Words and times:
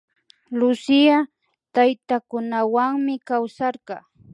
Lucía 0.59 1.17
taytakunawanmi 1.73 3.13
kawsarka 3.27 3.95